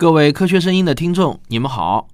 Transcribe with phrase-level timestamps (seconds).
[0.00, 2.06] 各位科学声音的听众，你们好。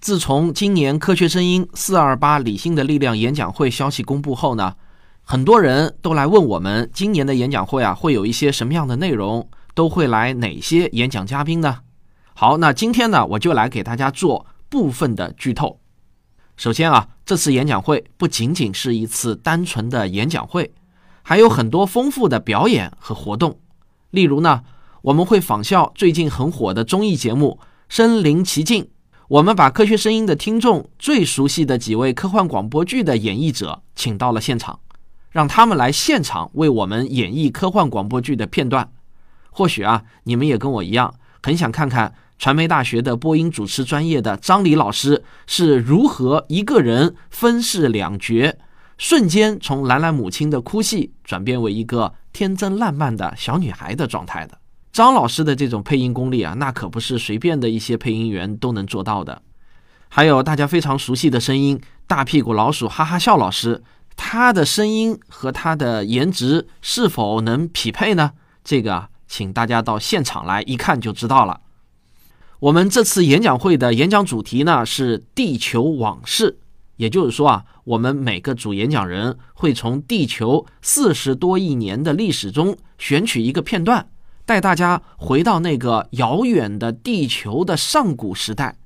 [0.00, 4.74] 自从今年科学声音四二八理性的力量演讲会消息公布后呢，
[5.22, 11.78] 很多人都来问我们，今年的演讲会啊会有一些什么样的内容，都会来哪些演讲嘉宾呢？
[12.34, 15.78] 好，那今天呢，我就来给大家做部分的剧透。
[16.56, 20.72] 首先啊，这次演讲会不仅仅是一次单纯的演讲会，
[21.22, 23.60] 还有很多丰富的表演和活动。
[24.10, 24.64] 例如呢，
[25.02, 28.84] 我们会仿效最近很火的综艺节目《身临其境》，
[29.28, 34.80] 我们把科学声音的听众最熟悉的几位科幻广播剧的演绎者请到了现场，
[35.30, 38.90] 让他们来现场为我们演绎科幻广播剧的片段。
[39.50, 42.14] 或许啊，你们也跟我一样，很想看看。
[42.38, 48.56] 传媒大学的播音主持专业的张黎老师是如何一个人分饰两角，
[48.96, 54.56] 瞬间从兰兰母亲的哭戏转变为一个天真烂漫的小女孩的状态的？
[54.98, 59.42] 张老师的这种配音功力啊，那可不是随便的一些配音员都能做到的。
[60.08, 63.80] 还有大家非常熟悉的声音，大屁股老鼠哈哈笑老师，
[64.16, 68.32] 他的声音和他的颜值是否能匹配呢？
[68.64, 71.60] 这个，请大家到现场来一看就知道了。
[72.58, 76.58] 我们这次演讲会的演讲主题呢是地球往事，
[76.96, 84.08] 也就是说啊，我们每个主演讲人会从地球四十多亿年的历史中选取一个片段，
[84.48, 88.78] 带大家回到那个遥远的地球的上古时代，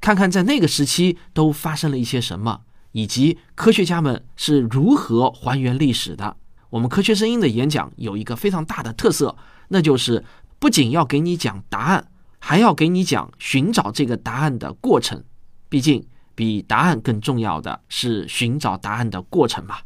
[0.00, 6.38] 看看在那个时期都发生了一些什么，以及科学家们是如何还原历史的。
[6.70, 9.36] 我们科学声音的演讲有一个非常大的特色，
[9.68, 10.24] 那就是
[10.58, 12.08] 不仅要给你讲答案。
[12.38, 15.22] 还要给你讲寻找这个答案的过程，
[15.68, 16.02] 毕竟
[16.34, 19.76] 比答案更重要的是寻找答案的过程嘛。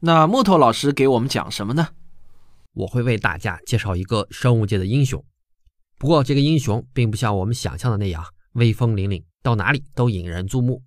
[0.00, 1.88] 那木头老师给我们讲什么呢？
[2.78, 5.24] 我会为大家介绍一个生物界的英雄，
[5.98, 10.80] 不过这个英雄并不像我们想象的那样威风凛凛，到哪里都引人注目。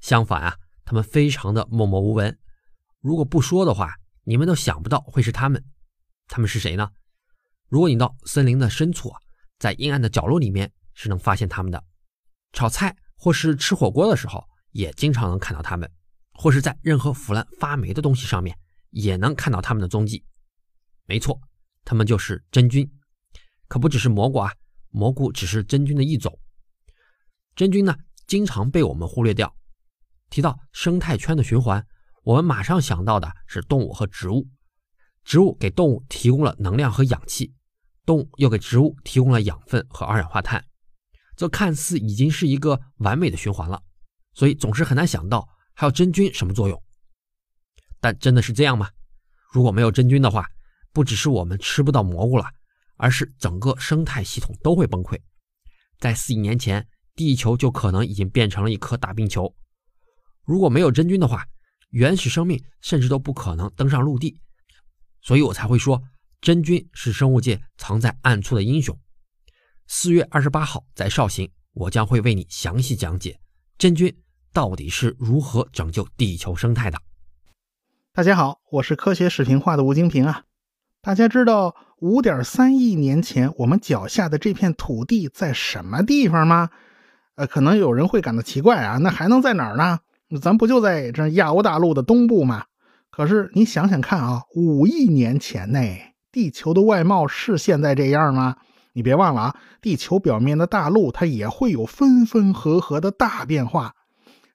[0.00, 2.38] 相反啊，他们非常的默默无闻。
[3.00, 5.64] 如果不说的话，你们都想不到会是他们。
[6.28, 6.90] 他们是谁呢？
[7.70, 9.18] 如果你到森林的深处啊。
[9.56, 11.82] 在阴暗的角落里面是能发现他们的，
[12.52, 15.90] 炒菜或是吃火锅的时候也经常能看到他们，
[16.34, 18.54] 或是在任何腐烂发霉的东西上面
[18.90, 20.22] 也能看到他们的踪迹。
[21.06, 21.40] 没错，
[21.84, 22.90] 它们就是真菌，
[23.68, 24.50] 可不只是蘑菇啊，
[24.90, 26.38] 蘑菇只是真菌的一种。
[27.54, 27.94] 真菌呢，
[28.26, 29.54] 经常被我们忽略掉。
[30.30, 31.86] 提到生态圈的循环，
[32.22, 34.48] 我们马上想到的是动物和植物，
[35.24, 37.54] 植物给动物提供了能量和氧气。
[38.06, 40.64] 动物又给植物提供了养分和二氧化碳，
[41.36, 43.82] 这看似已经是一个完美的循环了，
[44.32, 46.82] 所以总是很难想到还有真菌什么作用。
[48.00, 48.90] 但真的是这样吗？
[49.52, 50.46] 如果没有真菌的话，
[50.94, 52.46] 不只是我们吃不到蘑菇了，
[52.96, 55.20] 而是整个生态系统都会崩溃。
[55.98, 59.54] 在四亿年前，地球就可能已经变成了一颗大冰球。
[60.44, 61.46] 如果没有真菌的话，
[61.90, 64.38] 原始生命甚至都不可能登上陆地。
[65.20, 66.02] 所以我才会说。
[66.40, 68.94] 真菌是生物界藏在暗处的英雄。
[69.86, 73.40] 四月二十八号在绍兴，我将会为你详细讲解
[73.78, 74.14] 真菌
[74.52, 77.00] 到底是如何拯救地球生态的。
[78.12, 80.44] 大家好，我是科学视频化的吴京平啊。
[81.04, 86.70] 大家知道五点三亿年前我们脚下的这片土地在什么地方吗？
[87.34, 89.98] 呃，可能有人会感到奇怪啊，那还能在哪儿呢？
[90.40, 92.64] 咱不就在这亚欧大陆的东部吗？
[93.10, 95.78] 可是你想想看啊，五亿年前呢？
[96.32, 98.56] 地球的外貌是现在这样吗？
[98.94, 103.94] 你别忘了啊，地球表面的大陆它也会有分分合合的大变化。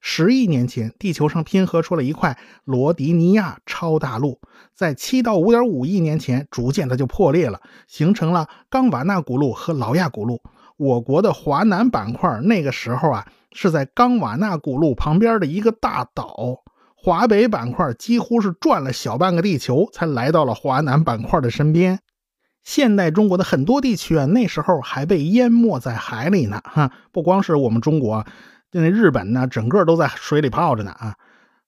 [0.02, 4.40] 十亿年前，地球上拼合出了一块罗迪尼亚超大陆，
[4.74, 10.42] 在七到五点五亿年前，逐渐的就破裂了，形成了冈瓦纳古陆和劳亚古陆。
[10.78, 16.64] 我国的华南板块那个时候啊，是在冈瓦纳古陆旁边的一个大岛。
[16.96, 22.00] 华北板块几乎是转了小半个地球，才来到了华南板块的身边。
[22.64, 26.62] 现代中国的很多地区啊，那时候还被淹没在海里呢。
[26.64, 28.26] 哈，不光是我们中国，
[28.72, 30.92] 那日本呢，整个都在水里泡着呢。
[30.92, 31.16] 啊，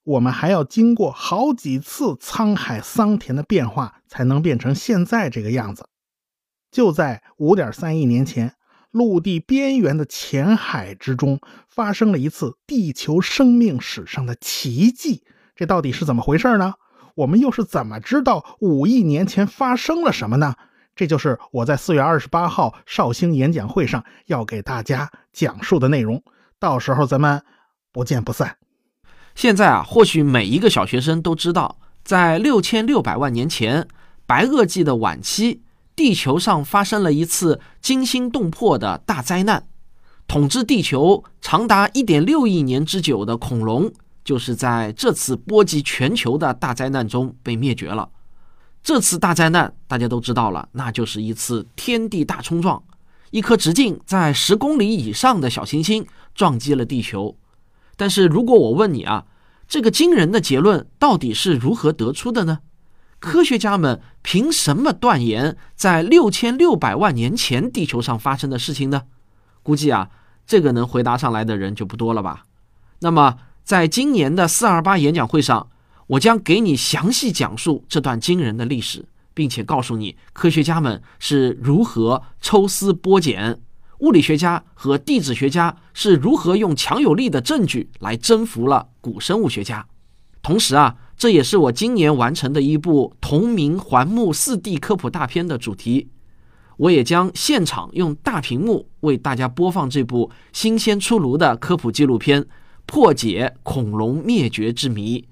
[0.04, 5.88] 我们还要经过好几次沧海桑田的变化，才能变成现在这个样子。
[6.72, 8.56] 就在五点三亿年前。
[8.92, 11.40] 陆地边缘的浅海之中，
[11.70, 15.24] 发生了一次地球生命史上的奇迹。
[15.56, 16.74] 这到底是怎么回事呢？
[17.16, 20.56] 我们又是怎么知道五亿年前发生了什么呢？
[20.94, 26.22] 这就是我在四月二十八号绍兴演讲会上要给大家讲述的内容。
[26.62, 27.44] 到时候咱们
[27.92, 28.56] 不见不散。
[29.34, 33.88] 现在啊，或许每一个小学生都知道，在六千六百万年前，
[34.28, 35.64] 白垩纪的晚期。
[35.94, 39.68] 地球上发生了一次惊心动魄的大灾难，
[40.28, 43.92] 统治地球长达一点六亿年之久的恐龙，
[44.24, 48.10] 就是在这次波及全球的大灾难中被灭绝了。
[48.82, 52.82] 这次大灾难大家都知道了，那就是一次天地大冲撞，
[53.32, 56.06] 一颗直径在十公里以上的小行星
[56.36, 57.36] 撞击了地球。
[57.98, 59.26] 但是如果我问你啊，
[59.68, 62.60] 这个惊人的结论到底是如何得出的呢？
[63.20, 69.04] 科学家们凭什么断言在六千六百万年前地球上发生的事情呢？
[69.62, 70.10] 估计啊，
[70.48, 72.46] 这个能回答上来的人就不多了吧。
[73.00, 75.70] 那么，在今年的四二八演讲会上，
[76.08, 83.60] 我将给你详细讲述这段惊人的历史，并且告诉你科学家们是如何抽丝剥茧，
[84.00, 89.88] 物理学家和地质学家是如何用强有力的证据来征服了古生物学家。
[90.42, 90.98] 同时啊。
[91.22, 96.10] 这也是我今年完成的一部同名环木四 D 科普大片的主题。
[96.78, 102.44] 我也将现场用大屏幕为大家播放这部新鲜出炉的科普纪录片，
[102.88, 105.24] 破解恐龙灭绝之谜。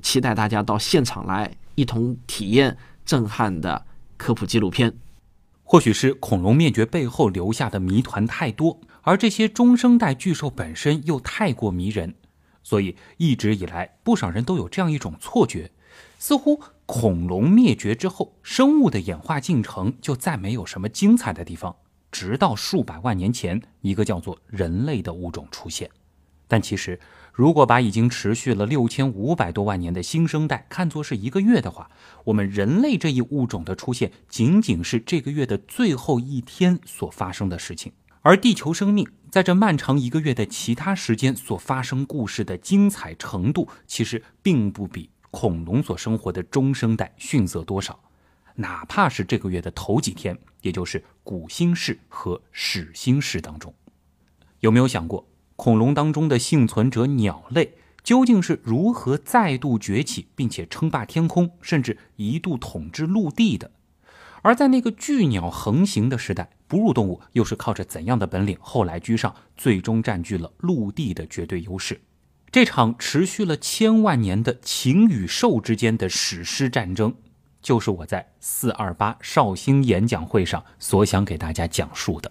[0.00, 2.74] 期待大家到现场来一同体验
[3.06, 3.86] 震撼的
[4.18, 4.98] 科普纪录片。
[5.62, 12.14] 或许是恐龙灭绝背后留下的谜团太多，而这些中生代巨兽本身又太过迷人。
[12.62, 15.70] 所以一直以来，不少人都有这样一种错觉，
[16.18, 21.74] 似乎恐龙灭绝之后，生物的演化进程就再没有什么精彩的地方，
[22.12, 25.90] 直到数百万年前，一个叫做人类的物种出现。
[26.48, 26.98] 但其实，
[27.36, 31.90] 如果把已经持续了六千五百多万年的新生代看作是一个月的话，
[32.24, 37.92] 我们人类这一物种的出现，仅仅是这个月的最后一天所发生的事情。
[38.22, 48.00] 而地球生命在这漫长一个月的其他时间所发生故事的精彩程度，其实并不比恐龙所生活的中生代逊色多少。
[48.54, 53.74] 哪怕是这个月的头几天，也就是古新世和始新世当中，
[54.60, 57.74] 有没有想过，恐龙当中的幸存者鸟类
[58.04, 63.72] 究竟是如何再度崛起，并且称霸天空，甚至一度统治陆地的？
[64.42, 72.00] 而在那个巨鸟横行的时代，哺乳动物又是靠着怎样的本领后来居上，最终占据了陆地的绝对优势？
[72.52, 77.12] 这场持续了千万年的禽与兽之间的史诗战争，
[77.60, 82.30] 就是我在四二八绍兴演讲会上所想给大家讲述的。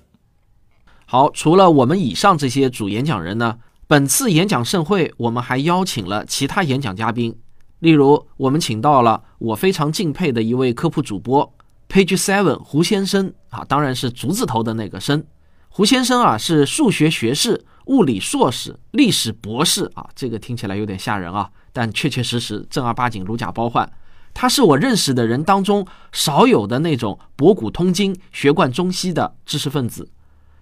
[1.08, 7.38] 好，除了我们以上这些主演讲人呢，本次演讲盛会我们还邀请了其他演讲嘉宾，
[7.80, 11.54] 例如我们请到了我非常敬佩的一位科普主播。
[11.88, 15.24] Page Seven，胡先生啊，当然是竹字头的那个生。
[15.70, 23.88] 胡先生啊，是数学学士、物理硕士、历史博士啊，这个听起来有点吓人啊，但确确实实正儿八经如假包换。
[24.34, 30.10] 他是我认识的人当中少有的那种博古通今、学贯中西的知识分子，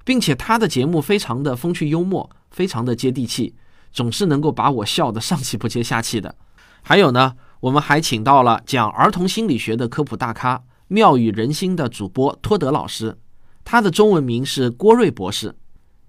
[0.03, 3.53] 并且他的节目非常的风趣幽默，非常的接地气，
[3.91, 6.35] 总是能够把我笑得上气不接下气的。
[6.81, 10.63] 还有呢，我们还请到了讲儿童心理学的科普大咖。
[10.89, 13.17] 妙语人心的主播托德老师，
[13.63, 15.55] 他的中文名是郭瑞博士。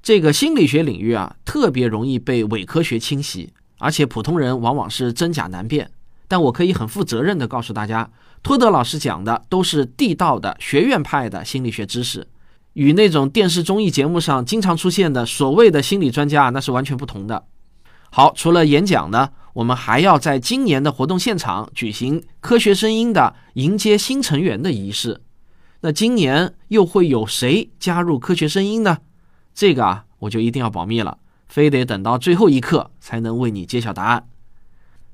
[0.03, 5.91] 这个心理学领域啊，特别容易被伪科学侵袭，而且普通人往往是真假难辨。
[6.29, 8.11] 但我可以很负责任的告诉大家，
[8.43, 12.27] 托德老师讲的都是地道的学院派的心理学知识，
[12.75, 17.45] 与那种电视综艺节目上经常出现的所谓的心理专家啊那是完全不同的。
[18.11, 19.31] 好，除了演讲呢？
[19.55, 25.21] 我们还要在今年的活动现场举行科学声音的迎接新成员的仪式。
[25.81, 28.99] 那今年又会有谁加入科学声音呢？
[29.55, 34.27] 这个啊，我就一定要保密了，非得等到最后一刻才能为你揭晓答案。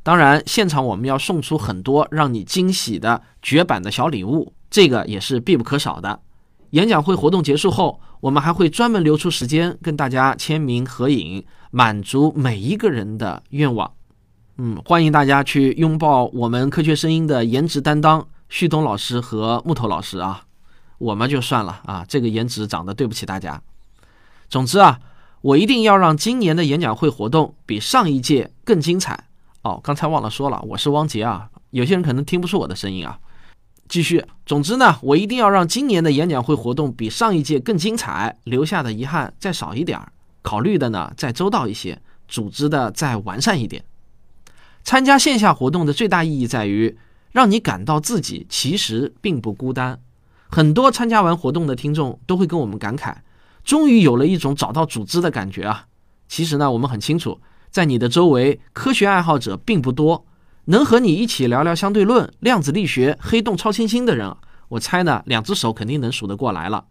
[0.02, 6.20] 当然，现场我们要送出很多让你惊喜的绝版的小礼物，这个也是必不可少的。
[6.70, 13.90] 演讲会活动结束后，我们还会专门留出时间跟大家签名合影，满足每一个人的愿望。
[14.56, 20.44] 嗯，欢迎大家去拥抱我们科学声音的颜值担当旭东老师和木头老师啊，
[20.98, 23.60] 我们就算了啊，这个颜值长得对不起大家。
[24.48, 25.00] 总之啊，
[25.40, 29.28] 我一定要让今年的演讲会活动比上一届更精彩
[29.62, 29.80] 哦。
[29.82, 33.18] 刚才忘了说了，我是汪杰啊，有些人可能听不出我的声音啊。
[33.90, 43.82] 继续，总之呢，我一定要让今年的演讲会活动比上一届更精彩，留下的遗憾再少一点儿，考虑的呢再周到一些，组织的再完善一点。
[44.84, 46.96] 参加线下活动的最大意义在于，
[47.32, 49.98] 让你感到自己其实并不孤单。
[50.48, 53.16] 很多参加完活动的听众都会跟我们感慨，
[53.64, 55.86] 终于有了一种找到组织的感觉啊！
[56.28, 57.40] 其实呢，我们很清楚，
[57.72, 60.24] 在你的周围，科学爱好者并不多，
[60.70, 64.36] 能和你一起聊聊相对论、量子力学、黑洞、超新星的人，
[64.68, 66.84] 我猜呢，两只手肯定能数得过来了。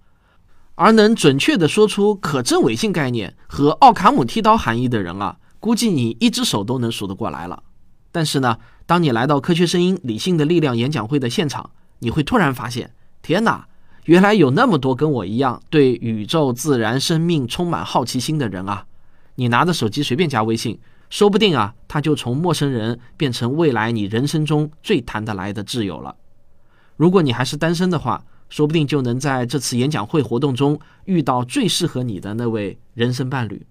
[0.75, 7.63] 而能准确地说出可证伪性概念和奥卡姆剃刀含义的人啊，估计你一只手都能数得过来了。
[8.11, 11.69] 但是呢，当你来到科学声音理性的力量演讲会的现场，
[11.99, 13.65] 你会突然发现，天哪，
[14.03, 18.85] 原来有那么多跟我一样对宇宙、自然、生命充满好奇心的人啊！
[19.35, 20.77] 你拿着手机随便加微信，
[21.09, 26.15] 说不定啊，他就从陌生人变成未来你人生中最谈得来的挚友了。
[26.95, 33.65] 如果你还是单身的话，说不定就能在这次演讲会活动中遇到最适合你的那位人生伴侣。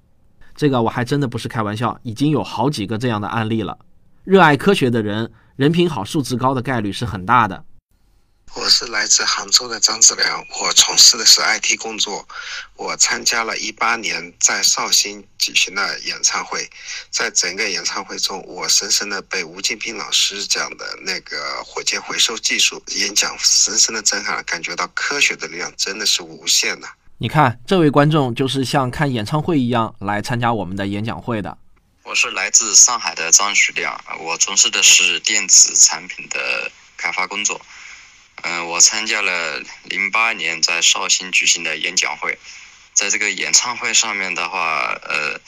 [0.55, 3.79] 这个我还真的不是开玩笑，已经有好几个这样的案例了。
[4.25, 7.65] 热爱科学的人，人品好、素质高的概率是很大的。
[8.55, 12.27] 我是来自杭州的张志良，我从事的是 IT 工作。
[12.75, 16.69] 我参加了一八年在绍兴举行的演唱会，
[17.11, 26.89] 在整个演唱会中，我深深的被吴建平老师讲的那个火箭回收技术演讲深深的震撼了，感觉到科学的力量真的是无限的。
[27.19, 31.57] 你看，这位观众就是像看演唱会一样来参加我们的演讲会的。
[32.05, 37.61] 我是来自上海的张徐亮，我从事的是电子产品的开发工作。
[38.43, 42.39] 嗯，我参加了零八年在绍兴举行的演讲会，
[42.93, 45.41] 在这个演唱会上面的话，呃，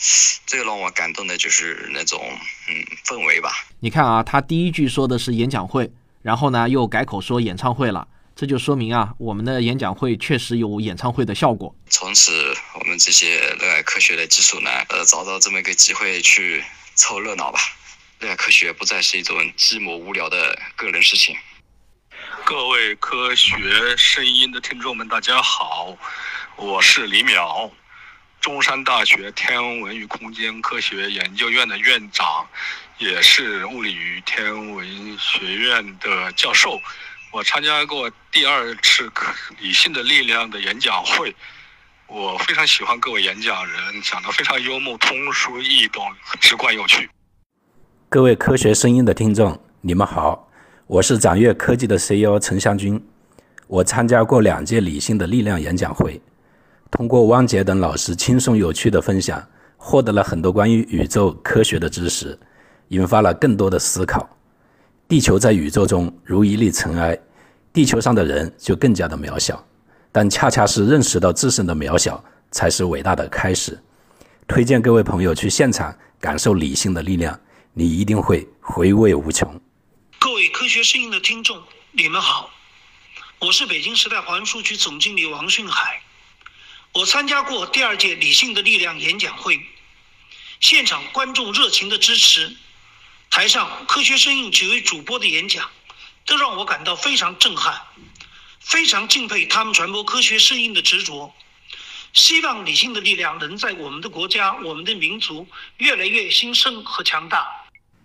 [0.47, 3.67] 最让我感动的就是那种嗯氛围吧。
[3.81, 5.91] 你看啊，他第一句说的是演讲会，
[6.23, 8.07] 然后呢又改口说演唱会了，
[8.37, 11.75] 这就说明啊，我们的演讲会确实有演唱会的效果。
[11.89, 16.63] 从此，我们这些热爱科学的技术呢，呃，找到这么一个机会去
[16.95, 17.61] 凑热闹吧。
[18.19, 21.37] 热爱科学不再是一种寂寞无聊的个人事情。
[22.45, 25.97] 各位科学声音的听众们，大家好，
[26.57, 27.71] 我是李淼，
[28.41, 32.47] 中山大学天文与空间科学研究院的院长，
[32.99, 36.81] 也是物理与天文学院的教授。
[37.33, 39.11] 我参加过第二次
[39.59, 41.35] 理性的力量的演讲会，
[42.07, 46.05] 我非常喜欢各位演讲人讲的非常幽默、通俗易懂、
[46.41, 47.11] 直观有趣。
[48.09, 50.50] 各位科学声音的听众，你们好。
[50.91, 53.01] 我是掌阅科技的 CEO 陈湘军，
[53.69, 56.21] 我参加过两届理性的力量演讲会，
[56.91, 59.41] 通过汪杰等老师轻松有趣的分享，
[59.77, 62.37] 获得了很多关于宇宙科学的知识，
[62.89, 64.29] 引发了更多的思考。
[65.07, 67.17] 地球在宇宙中如一粒尘埃，
[67.73, 69.65] 地球上的人就更加的渺小，
[70.11, 72.21] 但恰恰是认识到自身的渺小，
[72.51, 73.79] 才是伟大的开始。
[74.49, 77.39] 推荐各位朋友去现场感受理性的力量，
[77.75, 79.49] 你一定会回味无穷。
[80.41, 82.51] 各位科学声音的听众，你们好，
[83.41, 86.01] 我是北京时代华文书局总经理王训海。
[86.95, 89.61] 我参加过第二届理性的力量演讲会，
[90.59, 92.57] 现场观众热情的支持，
[93.29, 95.71] 台上科学声音几位主播的演讲，
[96.25, 97.79] 都让我感到非常震撼，
[98.61, 101.35] 非常敬佩他们传播科学声音的执着。
[102.15, 107.47] 希望理性的力量能在我们的国家、我们的民族越来越兴盛和强大。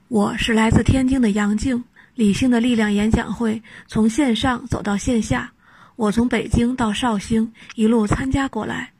[0.09, 1.85] 我是来自天津的杨静。
[2.15, 5.51] 理性的力量演讲会从线上走到线下，
[5.97, 8.91] 我从北京到绍兴一路参加过来，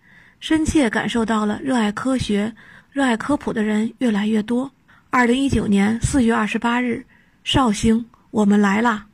[0.42, 2.54] 深切感受到了热爱科学、
[2.92, 4.70] 热爱科普的人越来越多。
[5.10, 7.06] 二零一九年四月二十八日，
[7.46, 9.06] 绍兴，我们来啦！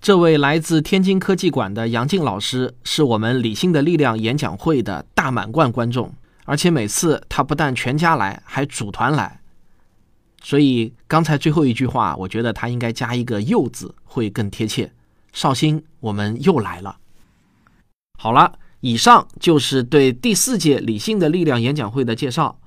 [0.00, 6.12] 这位来自天津科技馆的杨静老师是我们理性的力量演讲会的大满贯观众，
[6.44, 9.36] 而且每次他不但全家来，还组团来。
[10.42, 14.92] 所以刚才最后一句话，我觉得他应该加一个“又”字会更贴切。
[15.32, 16.96] 绍兴，我们又来了。
[18.18, 22.58] 好了，以上就是对第四届理性的力量演讲会的介绍。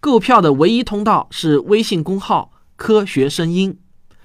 [0.00, 3.78] 购票的唯一通道是微信公号“科学声音”，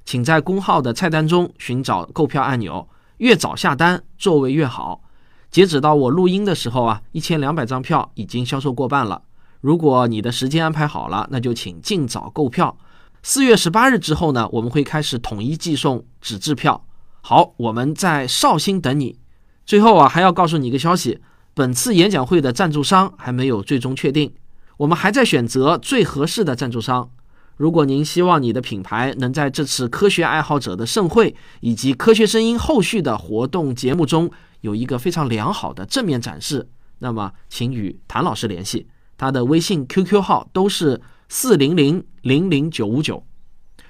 [0.05, 2.87] 请在公号的菜单中寻找购票按钮，
[3.17, 5.01] 越早下单座位越好。
[5.49, 9.23] 截止到我录音的时候啊，一千两百张票已经销售过半了。
[9.61, 12.77] 如果你的时间安排好了，那就请尽早购票。
[13.21, 16.85] 四月十八日之后呢，我们会开始统一寄送纸质票。
[17.21, 19.19] 好，我们在绍兴等你。
[19.65, 21.19] 最后啊，还要告诉你一个消息：
[21.53, 24.33] 本次演讲会的赞助商还没有最终确定，
[24.77, 27.09] 我们还在选择最合适的赞助商。
[27.57, 41.01] 如果您希望你的品牌能在这次科学爱好者的盛会以及科学声音后续的活动节目中有一个非常良好的正面展示，那么请与谭老师联系，他的微信、QQ 号都是。
[41.31, 43.23] 四零零零零九五九，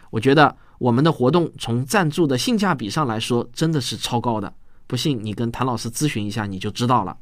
[0.10, 4.53] 我觉得我们的活动从赞助的性价比上来说，真的是超高的。
[4.86, 7.15] 不信你跟谭老师咨询一下，你就知道了。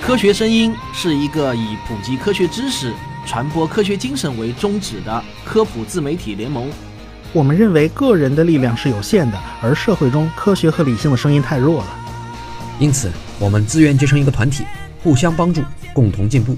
[0.00, 2.94] 科学声音是一个以普及科学知识、
[3.26, 6.70] 传播科学精神为宗旨的科普自媒体联盟。
[7.32, 11.98] 我们认为个人的力量是有限的，而社会中科学和理性的声音太弱了。
[12.78, 14.64] 因此，我们自愿结成一个团体，
[15.02, 15.60] 互相帮助，
[15.92, 16.56] 共同进步。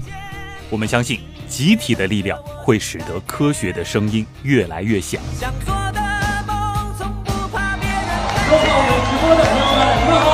[0.69, 5.19] 我们相信，集体的力量会使得科学的声音越来越响。
[5.39, 5.99] 想做的
[6.45, 6.55] 梦，
[6.95, 10.29] 从不怕别人看收看我们直播的朋友们，你们好，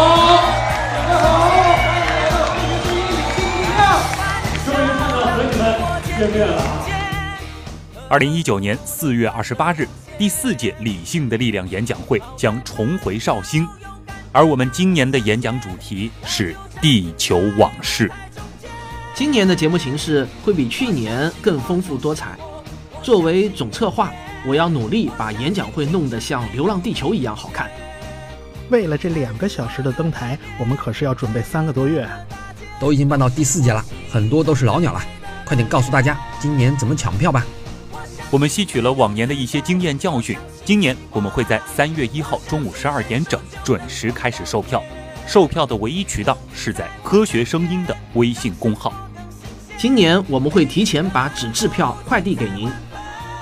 [0.99, 3.79] 大家好，欢迎来到科学声音理性力量，
[4.65, 5.71] 终于看到
[6.03, 6.51] 你们见面了。
[8.09, 9.87] 二零一九年四月二十八日，
[10.17, 13.65] 第四届理性的力量演讲会将重回绍兴，
[14.33, 18.11] 而我们今年的演讲主题是地球往事。
[19.13, 22.35] 今年的节目形式会比去年更丰富多彩。
[23.03, 24.11] 作为总策划，
[24.47, 27.69] 我要努力把演讲会弄得像《流浪地球》一样好看。
[28.71, 32.09] 为了这两个小时的登台，我们可是要准备三个多月。
[32.79, 34.99] 都已经办到第四届了，很多都是老鸟了。
[35.45, 37.45] 快点告诉大家，今年怎么抢票吧！
[38.31, 40.35] 我们吸取了往年的一些经验教训，
[40.65, 44.83] 今年我们会在三月一号中午十二点整准时开始售票。
[45.27, 48.93] 售票的唯一渠道是在科学声音的微信公号。
[49.77, 52.69] 今年我们会提前把纸质票快递给您，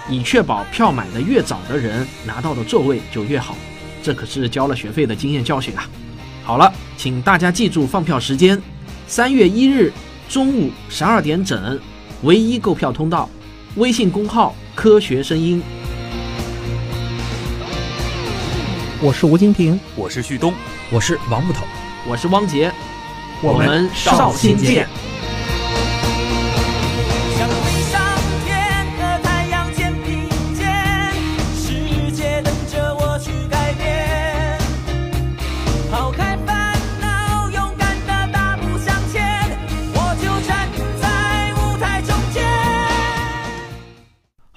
[0.10, 3.56] 以确保票买的越早的人拿到的座位就越好。
[4.02, 5.90] 这可是交了学费的经验教训啊！
[6.44, 8.62] 好了，请大家记住放票时间：
[9.08, 9.92] 三月一日
[10.30, 11.80] 中午十二点整，
[12.24, 13.30] 唯一购票通道，
[13.76, 14.56] 微信公号。
[14.76, 15.62] 科学声音，
[19.02, 20.54] 我是吴京平，我是旭东，
[20.92, 21.64] 我是王木头，
[22.06, 22.70] 我是汪杰，
[23.42, 24.90] 我们绍兴见。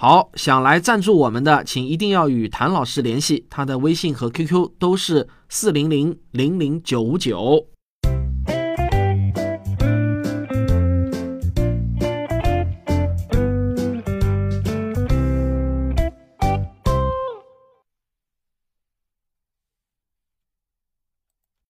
[0.04, 7.68] 好，想来赞助我们的，请一定要与谭老师联系，他的微信和 QQ 都是四零零零零九五九。